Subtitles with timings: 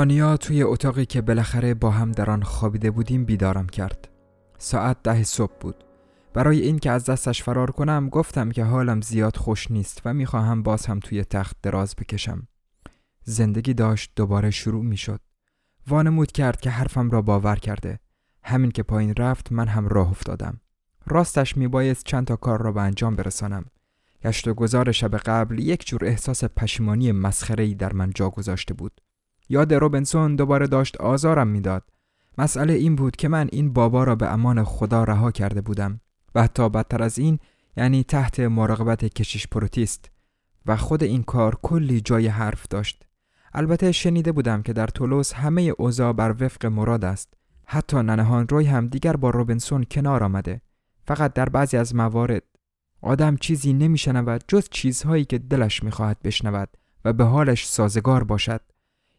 [0.00, 4.08] تانیا توی اتاقی که بالاخره با هم در آن خوابیده بودیم بیدارم کرد
[4.58, 5.84] ساعت ده صبح بود
[6.34, 10.86] برای اینکه از دستش فرار کنم گفتم که حالم زیاد خوش نیست و می‌خواهم باز
[10.86, 12.48] هم توی تخت دراز بکشم.
[13.24, 15.20] زندگی داشت دوباره شروع می‌شد.
[15.86, 17.98] وانمود کرد که حرفم را باور کرده.
[18.42, 20.60] همین که پایین رفت من هم راه افتادم.
[21.06, 23.64] راستش میبایست چند تا کار را به انجام برسانم.
[24.24, 29.00] گشت و گذار شب قبل یک جور احساس پشیمانی مسخره در من جا گذاشته بود.
[29.52, 31.82] یاد روبنسون دوباره داشت آزارم می‌داد.
[32.38, 36.00] مسئله این بود که من این بابا را به امان خدا رها کرده بودم.
[36.34, 37.38] و حتی بدتر از این
[37.76, 40.10] یعنی تحت مراقبت کشیش پروتیست.
[40.66, 43.02] و خود این کار کلی جای حرف داشت.
[43.54, 47.34] البته شنیده بودم که در تولوس همه اوضاع بر وفق مراد است.
[47.66, 50.60] حتی ننهان روی هم دیگر با روبنسون کنار آمده.
[51.06, 52.42] فقط در بعضی از موارد.
[53.02, 56.68] آدم چیزی نمیشنود جز چیزهایی که دلش می‌خواهد بشنود
[57.04, 58.60] و به حالش سازگار باشد.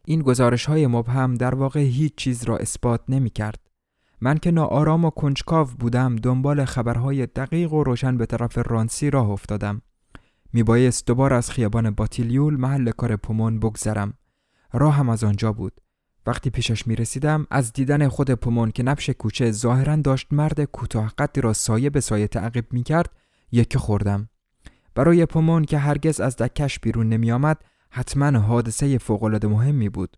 [0.04, 3.72] این گزارش های مبهم در واقع هیچ چیز را اثبات نمی کرد
[4.22, 9.30] من که ناآرام و کنجکاو بودم دنبال خبرهای دقیق و روشن به طرف رانسی راه
[9.30, 9.82] افتادم.
[10.52, 14.14] میبایست دوباره از خیابان باتیلیول محل کار پومون بگذرم.
[14.72, 15.80] راهم از آنجا بود.
[16.26, 21.12] وقتی پیشش می رسیدم از دیدن خود پومون که نبش کوچه ظاهرا داشت مرد کوتاه
[21.18, 23.10] قدی را سایه به سایه تعقیب می کرد
[23.52, 24.28] یکی خوردم.
[24.94, 27.64] برای پومون که هرگز از دکش بیرون نمی آمد
[27.94, 30.16] حتما حادثه فوقالعاده مهمی بود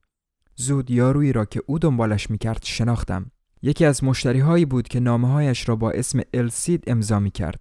[0.56, 3.30] زود یارویی را که او دنبالش می کرد شناختم
[3.62, 7.60] یکی از مشتری هایی بود که نامه هایش را با اسم السید امضا می کرد.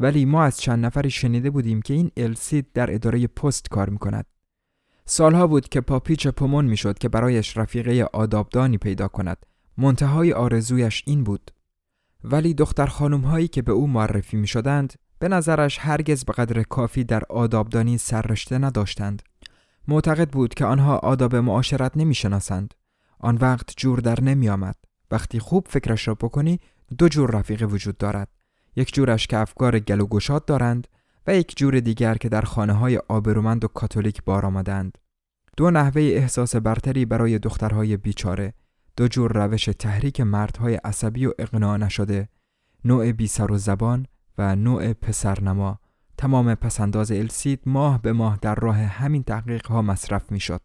[0.00, 3.98] ولی ما از چند نفری شنیده بودیم که این السید در اداره پست کار می
[3.98, 4.26] کند.
[5.04, 9.46] سالها بود که پاپیچ پومون می شد که برایش رفیقه آدابدانی پیدا کند.
[9.78, 11.50] منتهای آرزویش این بود.
[12.24, 16.62] ولی دختر خانم هایی که به او معرفی می شدند به نظرش هرگز به قدر
[16.62, 19.22] کافی در آدابدانی سررشته نداشتند.
[19.88, 22.74] معتقد بود که آنها آداب معاشرت نمی شناسند.
[23.18, 24.76] آن وقت جور در نمی آمد.
[25.10, 26.60] وقتی خوب فکرش را بکنی
[26.98, 28.28] دو جور رفیقه وجود دارد.
[28.76, 30.88] یک جورش که افکار گل و گشاد دارند
[31.26, 34.98] و یک جور دیگر که در خانه های آبرومند و کاتولیک بار آمدند
[35.56, 38.54] دو نحوه احساس برتری برای دخترهای بیچاره.
[38.96, 42.28] دو جور روش تحریک مردهای عصبی و اقناع نشده.
[42.84, 44.06] نوع بی سر و زبان
[44.38, 45.78] و نوع پسرنما.
[46.22, 50.60] تمام پسنداز السید ماه به ماه در راه همین تحقیق ها مصرف می شد.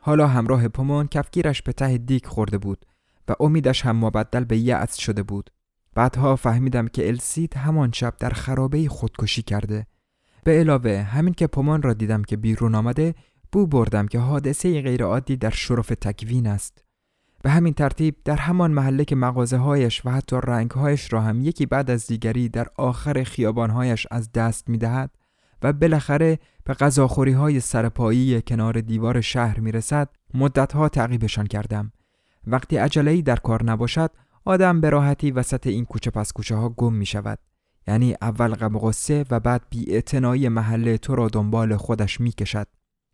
[0.00, 2.86] حالا همراه پومون کفگیرش به ته دیک خورده بود
[3.28, 5.50] و امیدش هم مبدل به یأس شده بود.
[5.94, 9.86] بعدها فهمیدم که السید همان شب در خرابه خودکشی کرده.
[10.44, 13.14] به علاوه همین که پومان را دیدم که بیرون آمده
[13.52, 16.84] بو بردم که حادثه غیرعادی در شرف تکوین است.
[17.42, 21.40] به همین ترتیب در همان محله که مغازه هایش و حتی رنگ هایش را هم
[21.40, 25.10] یکی بعد از دیگری در آخر خیابان هایش از دست می دهد
[25.62, 31.92] و بالاخره به غذاخوری های سرپایی کنار دیوار شهر می رسد مدت ها تعقیبشان کردم.
[32.46, 34.10] وقتی عجله در کار نباشد
[34.44, 37.38] آدم به راحتی وسط این کوچه پس کوچه ها گم می شود
[37.88, 42.66] یعنی اول غم غصه و بعد بی محله تو را دنبال خودش می کشد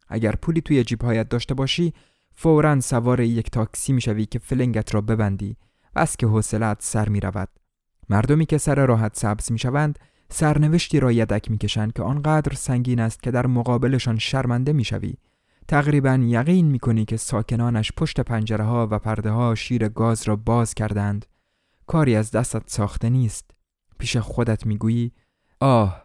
[0.09, 1.95] اگر پولی توی جیبهایت داشته باشی
[2.37, 5.57] فورا سوار یک تاکسی می شوی که فلنگت را ببندی
[5.97, 7.49] بس که حوصلت سر می رود
[8.09, 9.99] مردمی که سر راحت سبز می شوند
[10.31, 15.15] سرنوشتی را یدک می کشند که آنقدر سنگین است که در مقابلشان شرمنده می شوی
[15.69, 20.75] تقریبا یقین می‌کنی که ساکنانش پشت پنجره ها و پرده ها شیر گاز را باز
[20.75, 21.27] کردند
[21.87, 23.51] کاری از دستت ساخته نیست.
[23.99, 25.13] پیش خودت می‌گویی
[25.61, 26.03] آه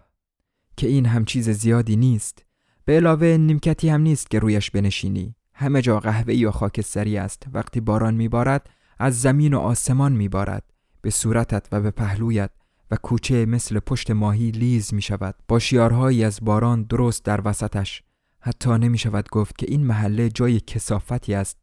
[0.77, 2.45] که این هم چیز زیادی نیست.
[2.85, 5.35] به علاوه نیمکتی هم نیست که رویش بنشینی.
[5.61, 7.47] همه جا قهوه‌ای و خاکستری است.
[7.53, 8.69] وقتی باران میبارد
[8.99, 10.63] از زمین و آسمان میبارد.
[11.01, 12.49] به صورتت و به پهلویت
[12.91, 18.03] و کوچه مثل پشت ماهی لیز می شود با شیارهایی از باران درست در وسطش.
[18.39, 21.57] حتی نمی شود گفت که این محله جای کسافتی است.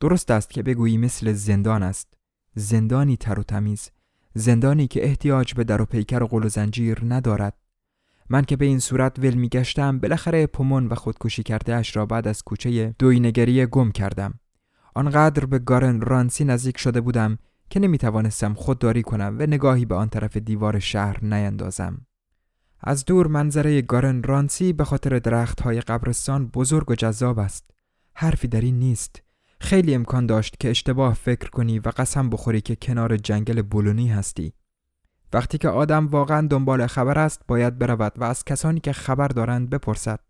[0.00, 2.14] درست است که بگویی مثل زندان است.
[2.54, 3.90] زندانی تر و تمیز.
[4.34, 7.54] زندانی که احتیاج به در و پیکر و قل و زنجیر ندارد.
[8.30, 12.06] من که به این صورت ول می گشتم بالاخره پومون و خودکشی کرده اش را
[12.06, 14.34] بعد از کوچه دوینگری گم کردم
[14.94, 17.38] آنقدر به گارن رانسی نزدیک شده بودم
[17.70, 22.06] که نمی توانستم خودداری کنم و نگاهی به آن طرف دیوار شهر نیندازم.
[22.80, 27.70] از دور منظره گارن رانسی به خاطر درخت های قبرستان بزرگ و جذاب است.
[28.14, 29.22] حرفی در این نیست.
[29.60, 34.52] خیلی امکان داشت که اشتباه فکر کنی و قسم بخوری که کنار جنگل بولونی هستی.
[35.32, 39.70] وقتی که آدم واقعا دنبال خبر است باید برود و از کسانی که خبر دارند
[39.70, 40.20] بپرسد.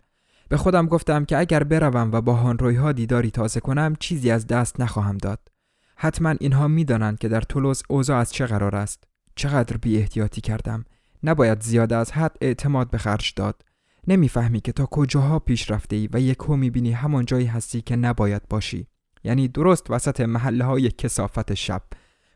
[0.48, 4.46] به خودم گفتم که اگر بروم و با هانروی ها دیداری تازه کنم چیزی از
[4.46, 5.48] دست نخواهم داد.
[5.96, 9.04] حتما اینها می‌دانند که در تولوز اوضاع از چه قرار است.
[9.36, 10.84] چقدر بی احتیاطی کردم.
[11.22, 13.62] نباید زیاده از حد اعتماد به خرج داد.
[14.06, 18.42] نمی‌فهمی که تا کجاها پیش رفته ای و یکو می‌بینی همان جایی هستی که نباید
[18.48, 18.86] باشی.
[19.24, 21.82] یعنی درست وسط محله های کسافت شب.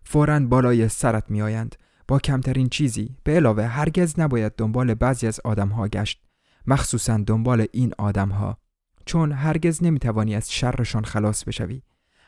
[0.05, 1.76] فورا بالای سرت میآیند.
[2.08, 6.22] با کمترین چیزی به علاوه هرگز نباید دنبال بعضی از آدمها گشت
[6.66, 8.58] مخصوصا دنبال این آدمها
[9.06, 11.82] چون هرگز نمی‌توانی از شرشان خلاص بشوی.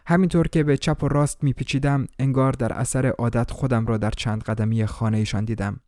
[0.07, 4.43] همینطور که به چپ و راست میپیچیدم انگار در اثر عادت خودم را در چند
[4.43, 5.81] قدمی خانهشان دیدم.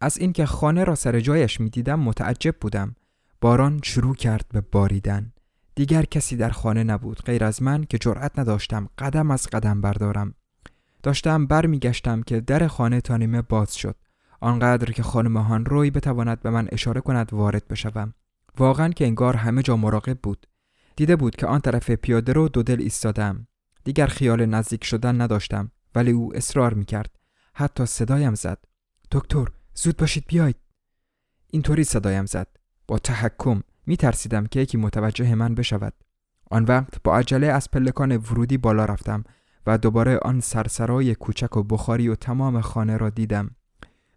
[0.00, 2.96] از اینکه خانه را سر جایش می‌دیدم متعجب بودم.
[3.40, 5.32] باران شروع کرد به باریدن.
[5.74, 10.34] دیگر کسی در خانه نبود غیر از من که جرأت نداشتم قدم از قدم بردارم.
[11.02, 13.96] داشتم برمیگشتم که در خانه تا نیمه باز شد.
[14.40, 18.14] آنقدر که خانم هان روی بتواند به من اشاره کند وارد بشوم.
[18.58, 20.46] واقعا که انگار همه جا مراقب بود.
[20.96, 23.46] دیده بود که آن طرف پیاده رو دو دل ایستادم.
[23.84, 27.18] دیگر خیال نزدیک شدن نداشتم ولی او اصرار می کرد
[27.54, 28.58] حتی صدایم زد.
[29.10, 30.56] دکتر زود باشید بیاید
[31.50, 32.46] اینطوری صدایم زد.
[32.88, 35.94] با تحکم می ترسیدم که یکی متوجه من بشود.
[36.50, 39.24] آن وقت با عجله از پلکان ورودی بالا رفتم.
[39.68, 43.50] و دوباره آن سرسرای کوچک و بخاری و تمام خانه را دیدم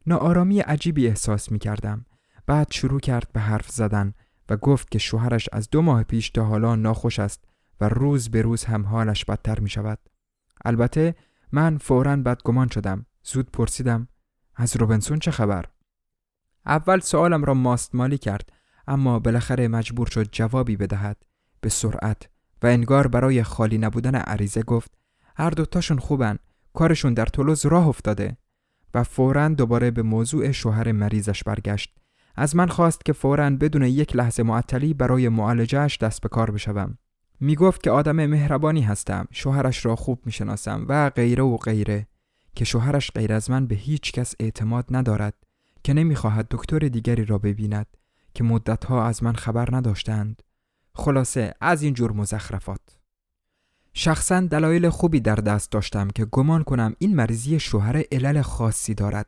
[0.08, 2.06] ناآرامی عجیبی احساس می کردم
[2.48, 4.14] بعد شروع کرد به حرف زدن
[4.50, 7.44] و گفت که شوهرش از دو ماه پیش تا حالا ناخوش است
[7.82, 10.00] و روز به روز هم حالش بدتر می شود.
[10.66, 11.16] البته
[11.52, 13.06] من فورا بدگمان شدم.
[13.24, 14.08] زود پرسیدم
[14.56, 15.66] از روبنسون چه خبر؟
[16.66, 18.50] اول سوالم را ماستمالی کرد
[18.88, 21.26] اما بالاخره مجبور شد جوابی بدهد
[21.62, 22.30] به سرعت
[22.64, 25.01] و انگار برای خالی نبودن عریضه گفت
[25.36, 26.38] هر دوتاشون خوبن.
[26.74, 28.38] کارشون در تولوز راه افتاده.
[28.94, 31.96] و فورا دوباره به موضوع شوهر مریضش برگشت.
[32.36, 36.98] از من خواست که فورا بدون یک لحظه معطلی برای معالجهش دست به کار بشوم.
[37.40, 39.28] می گفت که آدم مهربانی هستم.
[39.32, 42.08] شوهرش را خوب می شناسم و غیره و غیره.
[42.56, 45.34] که شوهرش غیر از من به هیچ کس اعتماد ندارد.
[45.84, 47.98] که نمی‌خواهد دکتر دیگری را ببیند.
[48.34, 50.44] که مدتها از من خبر نداشتند.
[50.96, 53.01] خلاصه از این جور مزخرفات.
[53.94, 59.28] شخصا دلایل خوبی در دست داشتم که گمان کنم این مریضی شوهر علل خاصی دارد.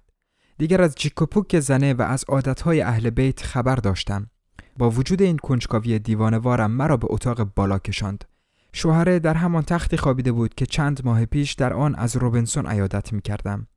[0.58, 4.30] دیگر از جیکوپوک زنه و از عادتهای اهل بیت خبر داشتم.
[4.78, 8.26] با وجود این کنجکاوی دیوانوارم مرا به اتاق بالا کشاند.
[8.74, 13.14] شوهره در همان تختی خوابیده بود که چند ماه پیش در آن از روبنسون عیادت
[13.14, 13.68] می کردم.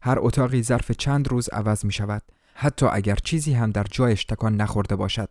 [0.00, 2.22] هر اتاقی ظرف چند روز عوض می شود
[2.54, 5.28] حتی اگر چیزی هم در جایش تکان نخورده باشد.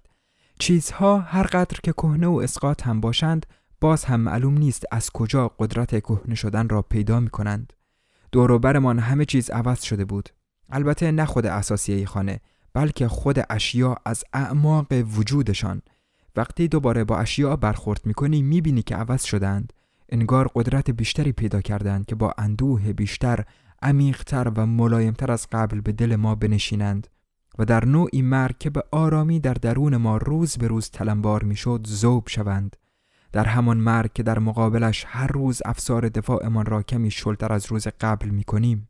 [0.59, 3.45] چیزها هر قدر که کهنه و اسقاط هم باشند
[3.81, 7.73] باز هم معلوم نیست از کجا قدرت کهنه شدن را پیدا می کنند.
[8.31, 10.29] دوروبرمان همه چیز عوض شده بود.
[10.69, 12.39] البته نه خود اساسیه خانه
[12.73, 15.81] بلکه خود اشیا از اعماق وجودشان.
[16.35, 19.73] وقتی دوباره با اشیا برخورد می‌کنی می‌بینی که عوض شدند
[20.09, 23.45] انگار قدرت بیشتری پیدا کردند که با اندوه بیشتر
[23.81, 27.07] عمیقتر و ملایمتر از قبل به دل ما بنشینند.
[27.59, 31.87] و در نوعی مرگ که به آرامی در درون ما روز به روز تلمبار می‌شد
[31.87, 32.75] زوب شوند.
[33.37, 37.87] در همان مرگ که در مقابلش هر روز افسار دفاعمان را کمی شلتر از روز
[38.01, 38.89] قبل می‌کنیم.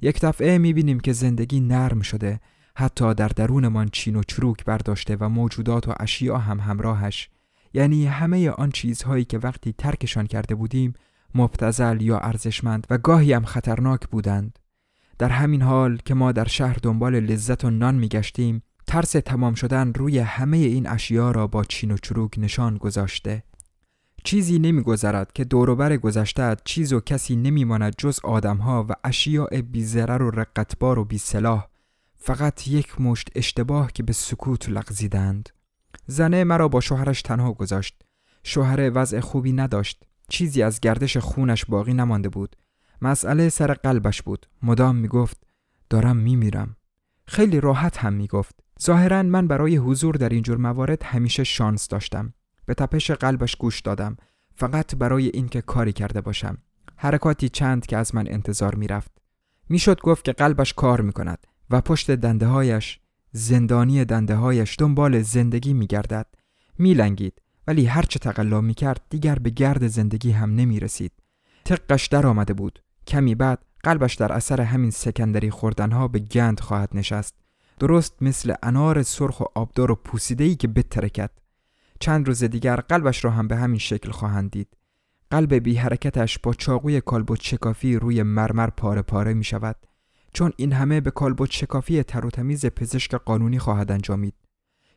[0.00, 2.40] یک دفعه می‌بینیم که زندگی نرم شده
[2.76, 7.30] حتی در درونمان چین و چروک برداشته و موجودات و اشیا هم همراهش.
[7.74, 10.92] یعنی همه آن چیزهایی که وقتی ترکشان کرده بودیم
[11.34, 14.58] مبتزل یا ارزشمند و گاهی هم خطرناک بودند.
[15.18, 19.92] در همین حال که ما در شهر دنبال لذت و نان میگشتیم ترس تمام شدن
[19.92, 23.42] روی همه این اشیا را با چین و چروک نشان گذاشته.
[24.28, 30.30] چیزی نمیگذرد که دوروبر گذشته چیز و کسی نمیماند جز آدمها و اشیاء بیزرر و
[30.30, 31.66] رقتبار و بیسلاح.
[32.16, 35.48] فقط یک مشت اشتباه که به سکوت لغزیدند.
[36.06, 38.02] زنه مرا با شوهرش تنها گذاشت.
[38.44, 40.02] شوهر وضع خوبی نداشت.
[40.28, 42.56] چیزی از گردش خونش باقی نمانده بود.
[43.02, 44.46] مسئله سر قلبش بود.
[44.62, 45.36] مدام می‌گفت
[45.90, 46.76] دارم میمیرم.
[47.26, 48.60] خیلی راحت هم می‌گفت.
[48.82, 52.32] ظاهرا من برای حضور در اینجور موارد همیشه شانس داشتم.
[52.68, 54.16] به تپش قلبش گوش دادم.
[54.54, 56.58] فقط برای اینکه کاری کرده باشم.
[56.96, 59.10] حرکاتی چند که از من انتظار می‌رفت.
[59.68, 63.00] می‌شد گفت که قلبش کار می‌کند و پشت دنده هایش
[63.32, 66.26] زندانی دنده هایش دنبال زندگی میگردد.
[66.78, 71.12] میلنگید ولی هرچه تقلا می‌کرد دیگر به گرد زندگی هم نمی‌رسید.
[71.64, 72.82] تقش در آمده بود.
[73.06, 77.34] کمی بعد قلبش در اثر همین سکندری خوردنها به گند خواهد نشست.
[77.78, 81.30] درست مثل انار سرخ و آبدار و پوسیده‌ای که بترکد.
[82.00, 84.76] چند روز دیگر قلبش را هم به همین شکل خواهند دید.
[85.30, 89.76] قلب بی حرکتش با چاقوی کالبوت شکافی روی مرمر پاره پاره می شود.
[90.32, 94.34] چون این همه به کالبوت شکافی تر و تمیز پزشک قانونی خواهد انجامید.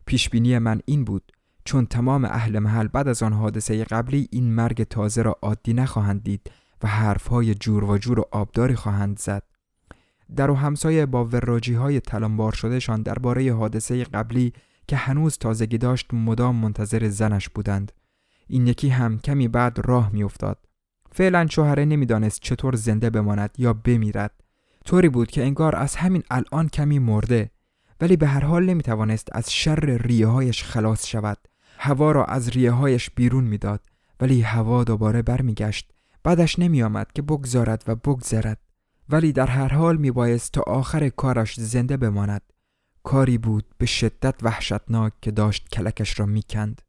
[0.06, 1.32] پیشبینی من این بود
[1.66, 6.24] چون تمام اهل محل بعد از آن حادثه قبلی این مرگ تازه را عادی نخواهند
[6.24, 6.52] دید
[6.84, 9.44] و حرفهای جور و جور و آبداری خواهند زد.
[10.36, 14.54] در و همسایه با وراجی های تلمبار شدهشان درباره حادثه قبلی
[14.92, 17.92] که هنوز تازگی داشت مدام منتظر زنش بودند.
[18.48, 20.58] این یکی هم کمی بعد راه میافتاد.
[21.12, 24.44] فعلا شوهره نمی‌دانست چطور زنده بماند یا بمیرد.
[24.86, 27.52] طوری بود که انگار از همین الان کمی مرده
[28.02, 31.38] ولی به هر حال نمی توانست از شر ریه هایش خلاص شود.
[31.78, 33.82] هوا را از ریه هایش بیرون می‌داد
[34.20, 35.92] ولی هوا دوباره برمیگشت.
[36.24, 38.60] بعدش نمی آمد که بگذارد و بگذرد.
[39.10, 42.42] ولی در هر حال می بایست تا آخر کارش زنده بماند.
[43.04, 46.82] کاری بود به شدت وحشتناک که داشت کلکش را می‌کند.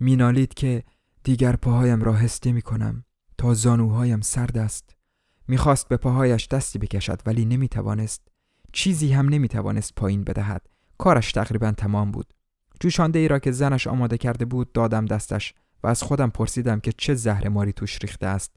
[0.00, 0.82] مینالید که
[1.24, 3.04] دیگر پاهایم را حس می کنم
[3.38, 4.96] تا زانوهایم سرد است.
[5.48, 8.28] می‌خواست به پاهایش دستی بکشد ولی نمی‌توانست.
[8.72, 10.66] چیزی هم نمی‌توانست پایین بدهد.
[10.98, 12.34] کارش تقریبا تمام بود.
[12.80, 16.92] جوشانده ای را که زنش آماده کرده بود دادم دستش و از خودم پرسیدم که
[16.92, 18.56] چه زهر ماری توش ریخته است.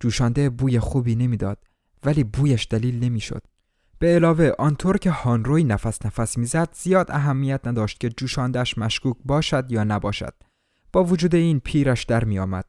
[0.00, 1.58] جوشانده بوی خوبی نمی‌داد
[2.04, 3.42] ولی بویش دلیل نمی‌شد.
[3.98, 9.72] به علاوه آنطور که هانروی نفس نفس می‌زد زیاد اهمیت نداشت که جوشاندهش مشکوک باشد
[9.72, 10.34] یا نباشد.
[10.92, 12.64] با وجود این پیرش در می آمد.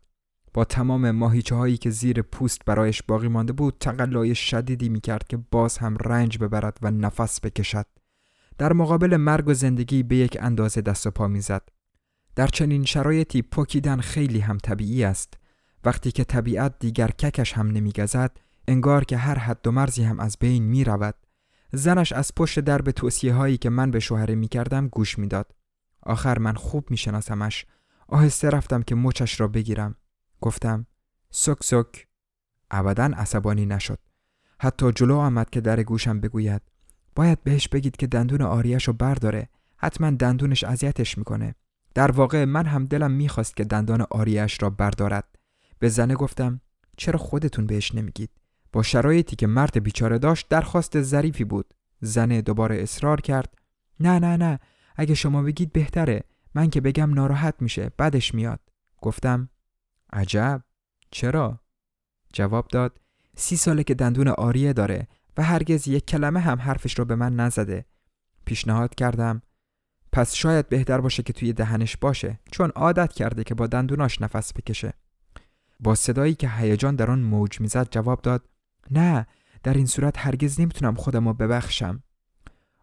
[0.53, 5.27] با تمام ماهیچه هایی که زیر پوست برایش باقی مانده بود تقلای شدیدی می کرد
[5.27, 7.85] که باز هم رنج ببرد و نفس بکشد.
[8.57, 11.69] در مقابل مرگ و زندگی به یک اندازه دست و پا می‌زد.
[12.35, 15.33] در چنین شرایطی پکیدن خیلی هم طبیعی است.
[15.83, 20.37] وقتی که طبیعت دیگر ککش هم نمیگزد انگار که هر حد و مرزی هم از
[20.39, 21.15] بین می رود.
[21.71, 25.55] زنش از پشت درب توصیه هایی که من به شوهره می کردم گوش می‌داد.
[26.01, 27.65] آخر من خوب می شناسمش.
[28.07, 29.95] آهسته رفتم که مچش را بگیرم.
[30.41, 30.87] گفتم
[31.31, 32.07] سک سک.
[32.71, 33.99] ابدا عصبانی نشد.
[34.59, 36.61] حتی جلو آمد که در گوشم بگوید
[37.15, 39.49] باید بهش بگید که دندون آریش رو برداره.
[39.77, 41.55] حتما دندونش اذیتش می‌کنه.
[41.93, 45.35] در واقع من هم دلم می‌خواست که دندان آریش را بردارد.
[45.79, 46.61] به زنه گفتم
[46.97, 48.29] چرا خودتون بهش نمیگید؟
[48.75, 51.73] با شرایطی که مرد بیچاره داشت درخواست ظریفی بود.
[52.01, 53.53] زنه دوباره اصرار کرد.
[53.99, 54.59] نه نه نه
[54.95, 56.23] اگه شما بگید بهتره.
[56.55, 57.91] من که بگم ناراحت میشه.
[57.97, 58.59] بعدش میاد.
[59.01, 59.49] گفتم
[60.13, 60.63] عجب!
[61.11, 61.59] چرا؟
[62.33, 63.01] جواب داد
[63.35, 67.35] سی ساله که دندون آریه داره و هرگز یک کلمه هم حرفش رو به من
[67.35, 67.85] نزده.
[68.45, 69.41] پیشنهاد کردم
[70.11, 74.53] پس شاید بهتر باشه که توی دهنش باشه چون عادت کرده که با دندوناش نفس
[74.53, 74.93] بکشه.
[75.79, 78.49] با صدایی که هیجان در آن موج می‌زد جواب داد
[78.91, 79.27] نه
[79.63, 82.03] در این صورت هرگز نمی‌تونم خودم رو ببخشم.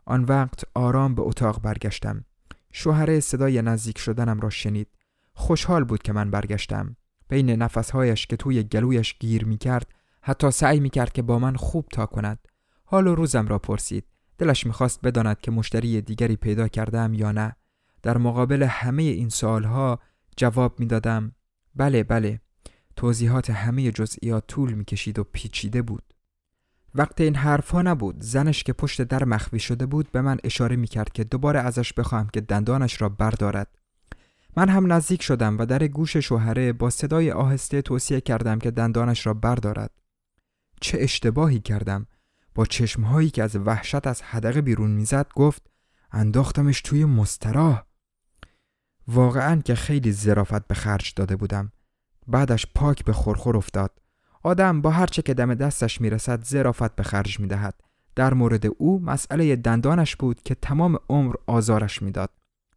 [0.05, 2.25] آن وقت آرام به اتاق برگشتم.
[2.73, 4.89] شوهر صدای نزدیک شدنم را شنید.
[5.35, 6.97] خوشحال بود که من برگشتم.
[7.29, 9.93] بین نفسهایش که توی گلویش گیر می‌کرد
[10.23, 12.39] حتی سعی می‌کرد که با من خوب تا کند.
[12.85, 14.05] حال و روزم را پرسید.
[14.39, 17.57] دلش می‌خواست بداند که مشتری دیگری پیدا کردم یا نه.
[18.03, 19.99] در مقابل همه این سوالها
[20.37, 21.33] جواب می‌دادم.
[21.75, 22.41] بله بله.
[22.97, 26.03] توضیحات همه جزئیات طول می‌کشید و پیچیده بود.
[26.95, 28.17] وقت این حرفها نبود.
[28.23, 32.29] زنش که پشت در مخفی شده بود به من اشاره می‌کرد که دوباره ازش بخواهم
[32.29, 33.79] که دندانش را بردارد.
[34.57, 39.27] من هم نزدیک شدم و در گوش شوهره با صدای آهسته توصیه کردم که دندانش
[39.27, 39.91] را بردارد.
[40.81, 42.07] چه اشتباهی کردم.
[42.55, 45.63] با چشمهایی که از وحشت از حدقه بیرون می‌زد گفت
[46.13, 47.83] انداختمش توی مستراح.
[49.09, 51.73] واقعا که خیلی زرافت به خرج داده بودم.
[52.27, 53.91] بعدش پاک به خورخور افتاد.
[54.43, 57.81] آدم با هر چه که دم دستش می‌رسد زرافت به خرج می‌دهد.
[58.15, 62.31] در مورد او مسئله دندانش بود که تمام عمر آزارش می‌داد.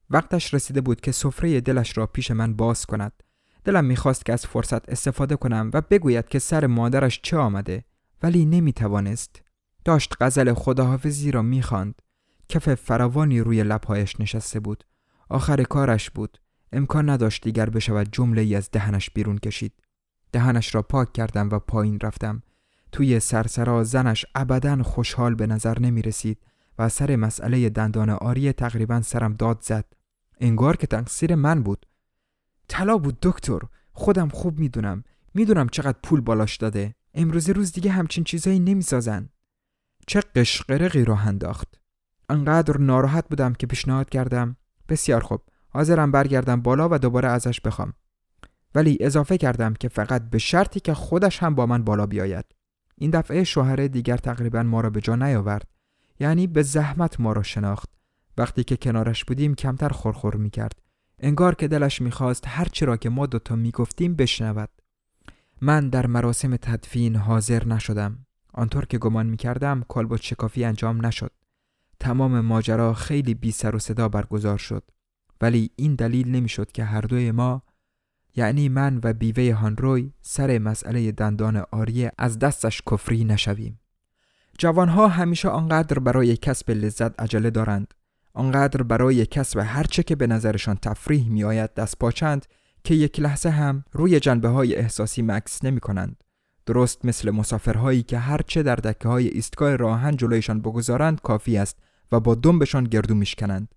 [0.10, 3.24] وقتش رسیده بود که سفره دلش را پیش من باز کند.
[3.64, 7.84] دلم می‌خواست که از فرصت استفاده کنم و بگوید که سر مادرش چه آمده
[8.24, 9.42] ولی نمی‌توانست.
[9.86, 12.02] داشت غزل خداحافظی را می‌خواند.
[12.50, 14.84] کف فراوانی روی لبهایش نشسته بود.
[15.30, 16.38] آخر کارش بود.
[16.72, 19.74] امکان نداشت دیگر بشود جمله ای از دهنش بیرون کشید.
[20.32, 22.44] دهنش را پاک کردم و پایین رفتم.
[22.92, 26.38] توی سرسرا زنش ابدا خوشحال به نظر نمی رسید
[26.80, 29.86] و سر مسئله دندان آریه تقریبا سرم داد زد.
[30.40, 31.86] انگار که تقصیر من بود.
[32.68, 33.60] طلا بود دکتر.
[33.92, 35.04] خودم خوب می‌دونم.
[35.34, 36.96] می‌دونم چقدر پول بالاش داده.
[37.14, 39.30] امروز روز دیگه همچین چیزایی نمی‌سازن.
[40.08, 41.80] چه قشقرقی راه انداخت.
[42.30, 44.58] انقدر ناراحت بودم که پیشنهاد کردم.
[44.90, 45.42] بسیار خوب.
[45.76, 47.94] حاضرم برگردم بالا و دوباره ازش بخوام.
[48.76, 52.46] ولی اضافه کردم که فقط به شرطی که خودش هم با من بالا بیاید.
[52.98, 55.68] این دفعه شوهر دیگر تقریبا ما را به جا نیاورد.
[56.20, 57.90] یعنی به زحمت ما را شناخت.
[58.38, 60.80] وقتی که کنارش بودیم کمتر خورخور می‌کرد.
[61.20, 64.70] انگار که دلش می‌خواست هرچی را که ما دوتا می‌گفتیم بشنود.
[65.62, 68.26] من در مراسم تدفین حاضر نشدم.
[68.54, 71.32] آنطور که گمان می‌کردم کالبد شکافی انجام نشد.
[72.00, 74.84] تمام ماجرا خیلی بی سر و صدا برگزار شد.
[75.42, 77.64] ولی این دلیل نمی‌شد که هر دوی ما
[78.36, 83.80] یعنی من و بیوه هانروی سر مسئله دندان آریه از دستش کفری نشویم
[84.58, 87.94] جوانها همیشه آنقدر برای کسب لذت عجله دارند
[88.34, 92.46] آنقدر برای کسب هرچه که به نظرشان تفریح می آید دست پاچند
[92.84, 96.24] که یک لحظه هم روی جنبه های احساسی مکس نمی کنند.
[96.66, 101.80] درست مثل مسافرهایی که هرچه در دکه های ایستگاه راهن جلویشان بگذارند کافی است
[102.12, 103.75] و با دنبشان گردو میشکنند.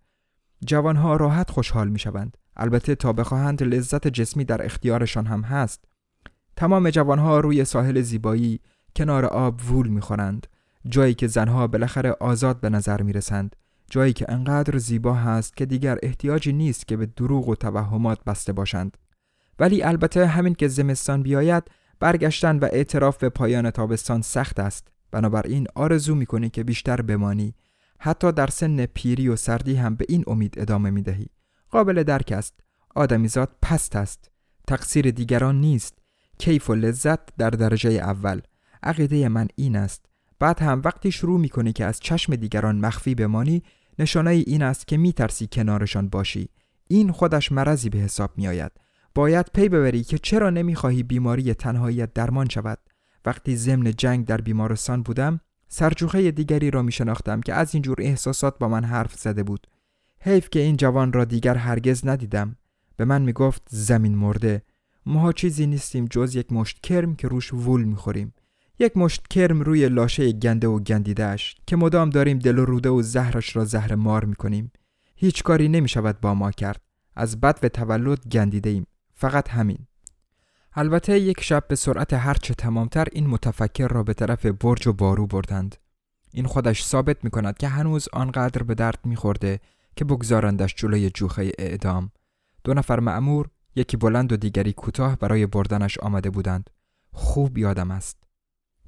[0.64, 2.36] جوانها راحت خوشحال می شوند.
[2.56, 5.84] البته تا بخواهند لذت جسمی در اختیارشان هم هست.
[6.56, 8.60] تمام جوانها روی ساحل زیبایی
[8.96, 10.46] کنار آب وول می‌خورند.
[10.88, 13.56] جایی که زنها بالاخره آزاد به نظر می رسند
[13.90, 18.52] جایی که انقدر زیبا هست که دیگر احتیاجی نیست که به دروغ و توهمات بسته
[18.52, 18.96] باشند.
[19.58, 21.62] ولی البته همین که زمستان بیاید
[22.00, 24.88] برگشتن و اعتراف به پایان تابستان سخت است.
[25.10, 27.54] بنابراین آرزو می‌کنی که بیشتر بمانی.
[27.98, 31.26] حتی در سن پیری و سردی هم به این امید ادامه می‌دهی.
[31.70, 32.60] قابل درک است.
[32.94, 34.30] آدمیزاد پست است.
[34.66, 35.98] تقصیر دیگران نیست.
[36.38, 38.40] کیف و لذت در درجه اول.
[38.82, 40.06] عقیده من این است.
[40.38, 43.62] بعد هم وقتی شروع می‌کنی که از چشم دیگران مخفی بمانی
[43.98, 46.48] نشانه این است که میترسی کنارشان باشی.
[46.88, 48.72] این خودش مرضی به حساب میآید.
[49.14, 52.78] باید پی ببری که چرا نمی‌خواهی بیماری تنهاییت درمان شود.
[53.24, 58.58] وقتی ضمن جنگ در بیمارستان بودم سرجوخه دیگری را می شناختم که از اینجور احساسات
[58.58, 59.66] با من حرف زده بود.
[60.20, 62.56] حیف که این جوان را دیگر هرگز ندیدم.
[62.96, 64.62] به من می گفت زمین مرده.
[65.06, 68.34] ماها چیزی نیستیم جز یک مشت کرم که روش وول می‌خوریم.
[68.78, 73.02] یک مشت کرم روی لاشه گنده و گندیدهش که مدام داریم دل و روده و
[73.02, 74.72] زهرش را زهر مار می‌کنیم.
[75.16, 76.80] هیچ کاری نمی شود با ما کرد.
[77.16, 79.78] از بد و تولد گندیده ایم فقط همین.
[80.78, 85.26] البته یک شب به سرعت هرچه تمامتر این متفکر را به طرف برج و بارو
[85.26, 85.76] بردند.
[86.32, 89.60] این خودش ثابت می کند که هنوز آنقدر به درد می خورده
[89.96, 92.10] که بگذارندش جلوی جوخه اعدام.
[92.64, 96.70] دو نفر معمور یکی بلند و دیگری کوتاه برای بردنش آمده بودند.
[97.12, 98.16] خوب یادم است.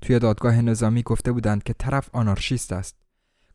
[0.00, 2.96] توی دادگاه نظامی گفته بودند که طرف آنارشیست است.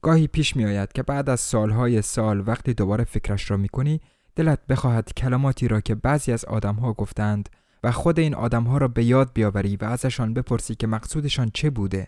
[0.01, 4.01] گاهی پیش می آید که بعد از سالهای سال وقتی دوباره فکرش را می کنی
[4.35, 7.49] دلت بخواهد کلماتی را که بعضی از آدمها گفتند
[7.85, 12.07] و خود این آدمها را به یاد بیاوری و ازشان بپرسی که مقصودشان چه بوده.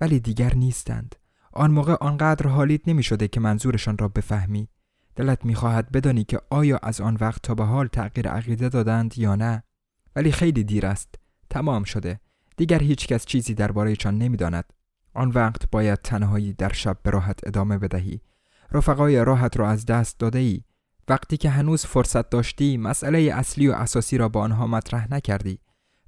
[0.00, 1.14] ولی دیگر نیستند.
[1.52, 4.68] آن موقع آنقدر حالیت نمی شده که منظورشان را بفهمی.
[5.16, 9.36] دلت می‌خواهد بدانی که آیا از آن وقت تا به حال تغییر عقیده دادند یا
[9.36, 9.62] نه.
[10.16, 11.14] ولی خیلی دیر است.
[11.50, 12.20] تمام شده.
[12.56, 14.72] دیگر هیچ کس چیزی دربارهشان نمی‌داند.
[15.14, 18.20] آن وقت باید تنهایی در شب به راحت ادامه بدهی.
[18.72, 20.62] رفقای راحت را از دست داده ای
[21.08, 25.58] وقتی که هنوز فرصت داشتی مسئله اصلی و اساسی را با آنها مطرح نکردی.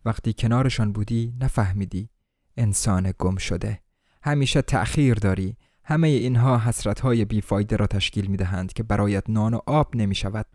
[0.05, 2.09] وقتی کنارشان بودی نفهمیدی.
[2.57, 3.81] انسان گم شده.
[4.23, 5.57] همیشه تأخیر داری.
[5.85, 10.47] همه اینها حسرتهای بیفایده را تشکیل می دهند که برایت نان و آب نمی شود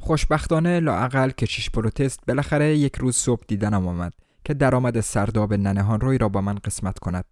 [0.00, 4.12] خوشبختانه لاعقل کشیش پروتست بالاخره یک روز صبح دیدنم آمد
[4.44, 7.24] که درآمد سرداب ننهان روی را با من قسمت کند.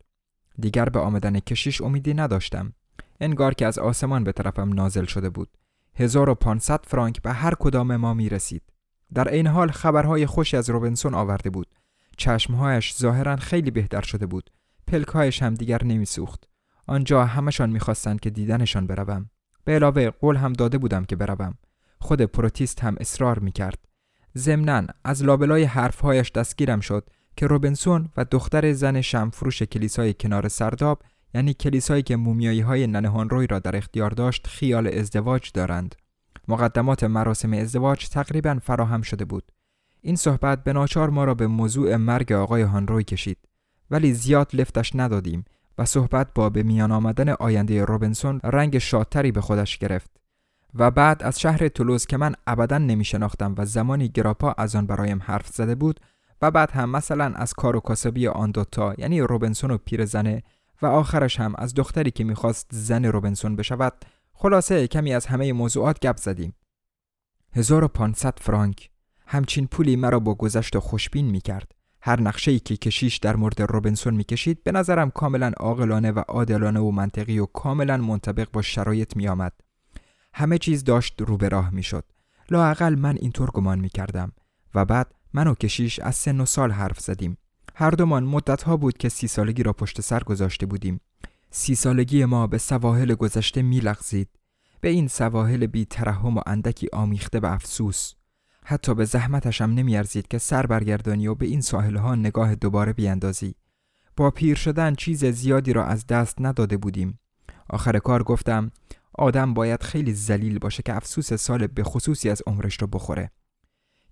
[0.58, 2.72] دیگر به آمدن کشیش امیدی نداشتم.
[3.20, 5.48] انگار که از آسمان به طرفم نازل شده بود.
[5.94, 8.62] 1500 فرانک به هر کدام ما می رسید
[9.14, 11.66] در این حال خبرهای خوشی از روبنسون آورده بود.
[12.16, 14.50] چشمهایش ظاهرا خیلی بهتر شده بود.
[14.86, 16.48] پلکهایش هم دیگر نمی سوخت
[16.86, 19.30] آنجا همشان می‌خواستند که دیدنشان بروم.
[19.64, 21.54] به علاوه قول هم داده بودم که بروم.
[21.98, 23.78] خود پروتیست هم اصرار می‌کرد.
[24.38, 31.02] ضمنا از لابلای حرفهایش دستگیرم شد که روبنسون و دختر زن شمفروش کلیسای کنار سرداب
[31.34, 35.94] یعنی کلیسایی که مومیایی های ننهان روی را در اختیار داشت خیال ازدواج دارند.
[36.48, 39.52] مقدمات مراسم ازدواج تقریبا فراهم شده بود.
[40.00, 43.38] این صحبت به ناچار ما را به موضوع مرگ آقای هانروی کشید.
[43.90, 45.44] ولی زیاد لفتش ندادیم
[45.78, 50.22] و صحبت با به میان آمدن آینده روبنسون رنگ شادتری به خودش گرفت.
[50.74, 54.86] و بعد از شهر تولوز که من ابدا نمی شناختم و زمانی گراپا از آن
[54.86, 56.00] برایم حرف زده بود
[56.42, 60.42] و بعد هم مثلا از کار و کاسبی آن دوتا یعنی روبنسون و پیرزنه
[60.82, 63.92] و آخرش هم از دختری که می‌خواست زن روبنسون بشود
[64.32, 66.54] خلاصه کمی از همه موضوعات گپ زدیم
[67.52, 68.90] 1500 فرانک
[69.26, 71.72] همچین پولی مرا با گذشت خوشبین می کرد.
[72.02, 76.90] هر نقشه که کشیش در مورد روبنسون می‌کشید به نظرم کاملا عاقلانه و عادلانه و
[76.90, 79.52] منطقی و کاملا منطبق با شرایط می آمد.
[80.34, 82.04] همه چیز داشت رو به راه می‌شد.
[82.50, 84.32] لااقل من اینطور گمان می کردم
[84.74, 87.38] و بعد من و کشیش از سن و سال حرف زدیم.
[87.74, 91.00] هر دومان مدت ها بود که سی سالگی را پشت سر گذاشته بودیم.
[91.50, 94.28] سی سالگی ما به سواحل گذشته میلغزید.
[94.80, 98.14] به این سواحل بی ترحم و اندکی آمیخته به افسوس.
[98.64, 103.54] حتی به زحمتشم نمیارزید که سر برگردانی و به این ساحل ها نگاه دوباره بیاندازی.
[104.16, 107.18] با پیر شدن چیز زیادی را از دست نداده بودیم.
[107.70, 108.70] آخر کار گفتم
[109.14, 113.30] آدم باید خیلی زلیل باشه که افسوس سال به خصوصی از عمرش رو بخوره.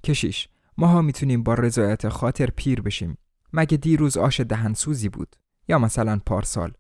[0.05, 3.19] کشیش ماها می‌تونیم با رضایت خاطر پیر بشیم.
[3.53, 5.37] مگه دیروز آش دهنسوزی بود
[5.69, 6.73] یا مثلا پارسال.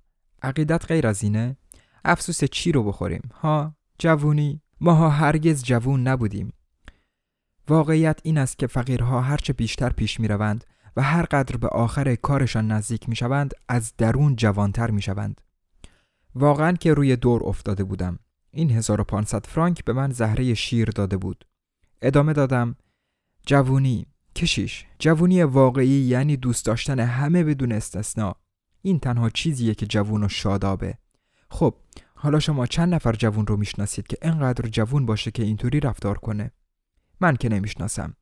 [0.43, 1.57] عقیدت غیر از اینه؟
[2.05, 6.53] افسوس چی رو بخوریم؟ ها؟ جوونی؟ ماها هرگز جوون نبودیم.
[7.69, 10.65] واقعیت این است که فقیرها هرچه بیشتر پیش می روند
[10.97, 15.41] و هر قدر به آخر کارشان نزدیک می شوند از درون جوانتر می شوند.
[16.35, 18.19] واقعا که روی دور افتاده بودم.
[18.51, 21.45] این 1500 فرانک به من زهره شیر داده بود.
[22.03, 22.77] ادامه دادم
[23.47, 28.35] جوونی کشیش جوونی واقعی یعنی دوست داشتن همه بدون استثنا.
[28.83, 30.95] این تنها چیزیه که جوون و شادابه.
[31.51, 31.75] خب
[32.15, 36.51] حالا شما چند نفر جوون رو می‌شناسید که انقدر جوون باشه که اینطوری رفتار کنه؟
[37.21, 38.17] من که نمی‌شناسم.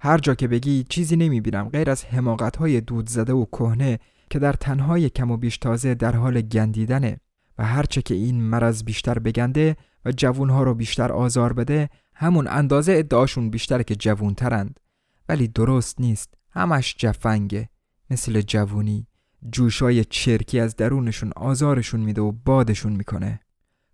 [0.00, 3.98] هر جا که بگی چیزی نمی‌بینم غیر از حماقت های دود زده و کهنه
[4.30, 7.20] که در تنهای کم و بیش تازه در حال گندیدنه
[7.58, 12.92] و هرچه که این مرض بیشتر بگنده و جوونها رو بیشتر آزار بده همون اندازه
[12.92, 14.80] ادعاشون بیشتره که جوونترند.
[15.28, 16.34] ولی درست نیست.
[16.50, 17.68] همش جفنگه.
[18.10, 19.06] مثل جوونی.
[19.52, 23.40] جوشای چرکی از درونشون آزارشون میده و بادشون می‌کنه.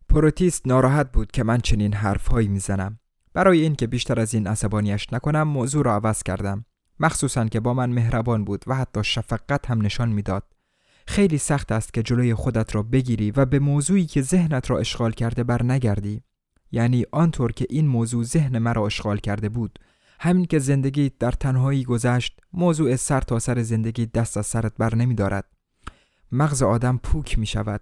[0.08, 2.98] پروتیست ناراحت بود که من چنین حرفهایی می‌زنم.
[3.32, 6.64] برای اینکه بیشتر از این عصبانیش نکنم موضوع را عوض کردم.
[7.00, 10.42] مخصوصا که با من مهربان بود و حتی شفقت هم نشان می‌داد.
[11.06, 15.12] خیلی سخت است که جلوی خودت را بگیری و به موضوعی که ذهنت را اشغال
[15.12, 16.22] کرده بر نگردی
[16.72, 19.78] یعنی آنطور که این موضوع ذهن مرا اشغال کرده بود
[20.20, 24.94] همین که زندگی در تنهایی گذشت موضوع سر تا سر زندگی دست از سرت بر
[24.94, 25.44] نمی دارد.
[26.32, 27.80] مغز آدم پوک می شود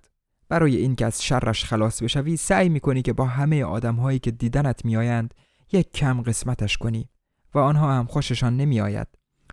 [0.48, 4.30] برای اینکه از شرش خلاص بشوی سعی می کنی که با همه آدم هایی که
[4.30, 5.34] دیدنت می آیند
[5.72, 7.08] یک کم قسمتش کنی
[7.54, 9.06] و آنها هم خوششان نمی آید.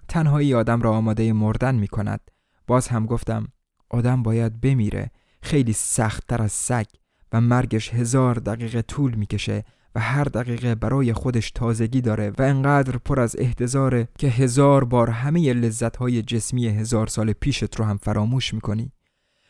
[0.08, 2.32] تنهایی آدم را آماده مردن می کند.
[2.68, 3.48] باز هم گفتم
[3.90, 5.12] آدم باید بمیره
[5.42, 6.86] خیلی سختتر از سگ
[7.32, 9.64] و مرگش هزار دقیقه طول می‌کشه
[10.00, 15.10] و هر دقیقه برای خودش تازگی داره و انقدر پر از احتضاره که هزار بار
[15.10, 18.92] همه لذتهای جسمی هزار سال پیشت رو هم فراموش می‌کنی.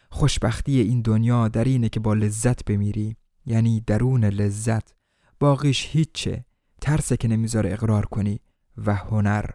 [0.10, 4.94] خوشبختی این دنیا در اینه که با لذت بمیری یعنی درون لذت.
[5.40, 6.46] باقیش هیچه.
[6.82, 8.40] ترسه که نمی‌ذاره اقرار کنی
[8.78, 9.46] و هنر.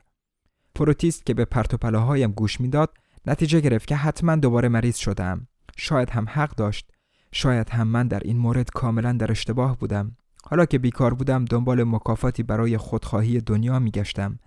[0.75, 2.95] پروتیست که به پرت و پلاهایم گوش می‌داد
[3.27, 5.49] نتیجه گرفت که حتما دوباره مریض شدم.
[5.77, 6.91] شاید هم حق داشت.
[7.33, 10.17] شاید هم من در این مورد کاملا در اشتباه بودم.
[10.47, 14.39] حالا که بیکار بودم دنبال مکافاتی برای خودخواهی دنیا میگشتم.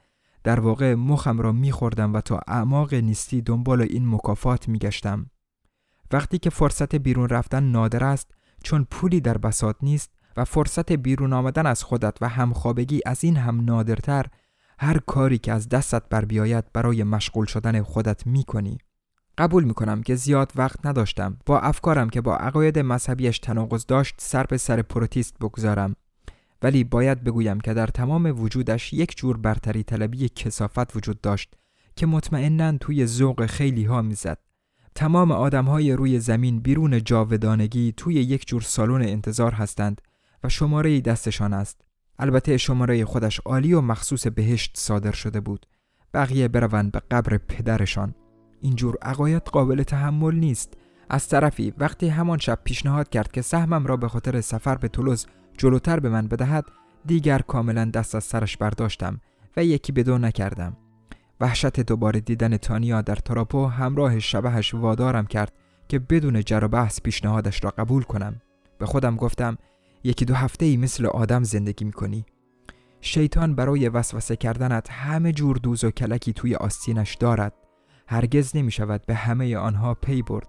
[0.44, 5.30] در واقع مخم را میخوردم و تا اعماق نیستی دنبال این مکافات میگشتم.
[6.12, 8.32] وقتی که فرصت بیرون رفتن نادر است
[8.64, 13.38] چون پولی در بساط نیست و فرصت بیرون آمدن از خودت و همخوابگی از این
[13.38, 14.26] هم نادرتر
[14.80, 18.78] هر کاری که از دستت بر بیاید برای مشغول شدن خودت می‌کنی.
[19.38, 21.38] قبول می‌کنم که زیاد وقت نداشتم.
[21.45, 25.95] با افکارم که با عقاید مذهبیش تناقض داشت سر به سر پروتیست بگذارم.
[26.62, 31.54] ولی باید بگویم که در تمام وجودش یک جور برتری طلبی کسافت وجود داشت
[31.95, 34.38] که مطمئنا توی ذوق خیلی ها می‌زد.
[34.95, 40.02] تمام آدم های روی زمین بیرون جاودانگی توی یک جور سالن انتظار هستند
[40.43, 41.82] و شماره دستشان است.
[42.19, 45.65] البته شماره خودش عالی و مخصوص بهشت صادر شده بود.
[46.13, 48.15] بقیه بروند به قبر پدرشان.
[48.62, 50.74] اینجور عقاید قابل تحمل نیست.
[51.10, 55.28] از طرفی وقتی همان شب پیشنهاد کرد که سهمم را به خاطر سفر به تولوز
[55.58, 56.65] جلوتر به من بدهد
[57.06, 59.22] دیگر کاملا دست از سرش برداشتم
[59.58, 60.78] و یکی به دو نکردم.
[61.39, 65.54] وحشت دوباره دیدن تانیا در تراپو همراه شبهش وادارم کرد
[65.88, 68.41] که بدون جر و بحث پیشنهادش را قبول کنم.
[68.78, 69.58] به خودم گفتم
[70.04, 72.26] یکی دو هفته ای مثل آدم زندگی می‌کنی.
[73.02, 77.54] شیطان برای وسوسه کردنت همه جور دوز و کلکی توی آستینش دارد.
[78.08, 80.48] هرگز نمی شود به همه آنها پی برد.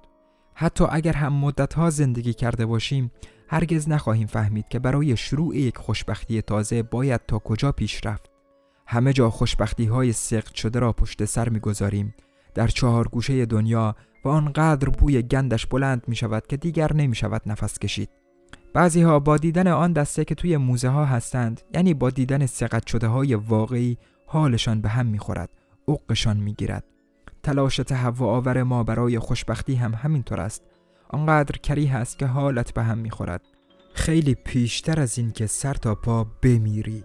[0.55, 3.11] حتی اگر هم مدتها زندگی کرده باشیم
[3.49, 8.31] هرگز نخواهیم فهمید که برای شروع یک خوشبختی تازه باید تا کجا پیش رفت.
[8.87, 12.15] همه جا خوشبختی های سقط شده را پشت سر می‌گذاریم.
[12.55, 17.43] در چهار گوشه دنیا و آنقدر بوی گندش بلند می شود که دیگر نمی شود
[17.47, 18.11] نفس کشید.
[18.75, 22.87] بعضی ها با دیدن آن دسته که توی موزه ها هستند یعنی با دیدن سقط
[22.87, 25.51] شده های واقعی حالشان به هم می‌خورد
[25.89, 26.85] عقشان می‌گیرد.
[27.49, 30.63] تلاش تهوع آور ما برای خوشبختی هم همینطور است.
[31.09, 33.41] آنقدر کریه است که حالت به هم می‌خورد.
[33.95, 37.05] خیلی پیشتر از این که سر تا پا بمیری.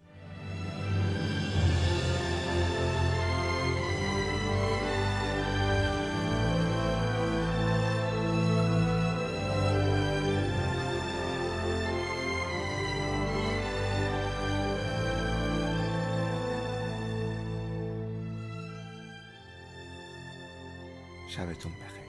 [21.31, 22.00] شبتون بخیر.